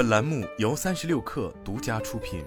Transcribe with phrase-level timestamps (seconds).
[0.00, 2.42] 本栏目由三十六氪独家出品。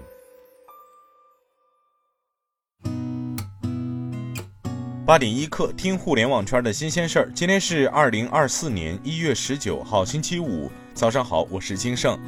[5.06, 7.30] 八点一刻，听互联网圈的新鲜事儿。
[7.32, 12.18] 今天是二零二四年一月十九号，星期五，早上好，我是金盛。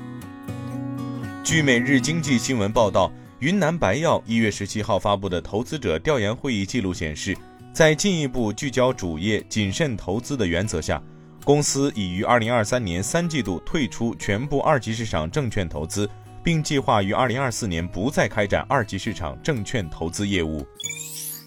[1.43, 7.37] 据每日经济新闻报道，云南白药一月十七号发布的投资者调研会议记录显示，
[7.73, 11.03] 在进一步聚焦主业、谨慎投资的原则下。
[11.47, 16.11] 公司已于二零二三年三季度退出全部二级市场证券投资，
[16.43, 20.67] 并计划于二零二四年不再开展二级市场证券投资业务。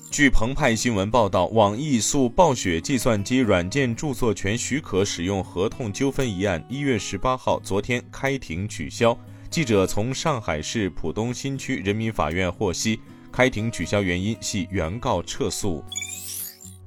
[0.09, 9.15] 据澎湃新闻报道，网易诉暴雪计算机软件著作权许可使用合同纠纷一案，一月十八号昨天开庭取消。
[9.49, 13.01] 记者从上海市浦东新区人民法院获悉，
[13.33, 15.83] 开庭取消原因系原告撤诉。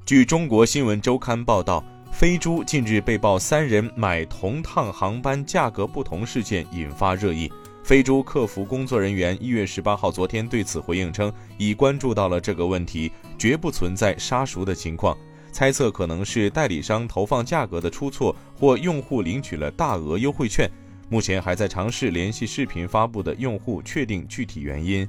[0.06, 1.84] 据中国新闻周刊报道。
[2.23, 7.51] 飞猪近日被曝三人买同趟航班价格不同事件引发热议。
[7.83, 15.19] 飞猪客服工作人员一月十八号昨天对此回应称，已关注到了这个问题，绝不存在杀熟的情况，
[15.50, 20.70] 猜测可能是代理商投放价格的出错，或用户领取了大额优惠券。
[21.09, 25.09] 目前还在尝试联系视频发布的用户，确定具体原因。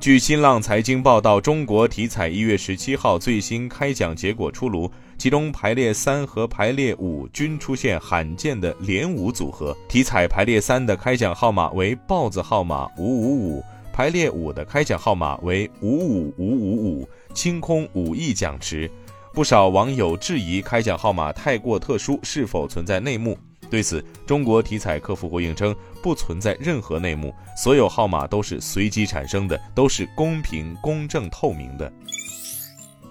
[0.00, 9.76] 据新浪财经报道，中国体彩一月十七号最新开奖结果出炉，其中排列三和排列五均出现罕见的连五组合。
[9.90, 13.62] 体彩排列三的开奖号码为豹子号码五五五，
[13.92, 18.90] 排列五的开奖号码为五五五五五，清空五亿奖池。
[19.34, 23.36] 不少网友质疑开奖号码太过特殊，是否存在内幕？
[23.70, 31.90] 对此，中国体彩客服回应称，不存在任何内幕，所有号码都是随机产生的，都是公平、公正、透明的。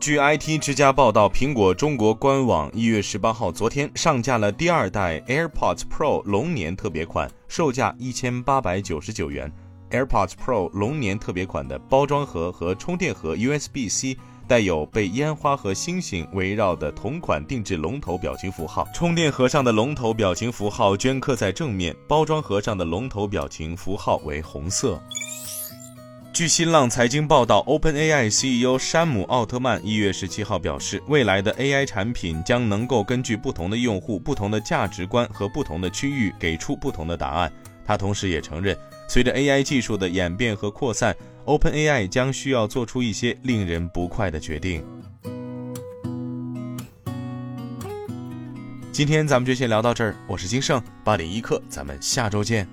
[0.01, 9.51] 据 IT 之家报道，苹果中国官网一月十八号昨天上架了第二代 AirPods Pro 龙年特别款，售价一千八百九十九元。
[9.91, 14.17] AirPods Pro 龙年特别款的包装盒和充电盒 USB-C。
[14.49, 24.99] 带有被烟花和星星围绕的同款定制龙头表情符号，充电盒上的龙头表情符号镌刻在正面，包装盒上的龙头表情符号为红色。
[26.33, 37.51] 据新浪财经报道，OpenAI CEO 山姆·奥特曼一月十七号表示，未来的 AI 产品将能够根据不同的用户、不同的价值观和不同的区域给出不同的答案。
[37.89, 38.77] 他同时也承认，
[39.07, 41.15] 随着 AI 技术的演变和扩散
[41.47, 44.85] ，OpenAI 将需要做出一些令人不快的决定。
[48.91, 52.67] 今天咱们就先聊到这儿，我是金盛八点一刻，咱们下周见。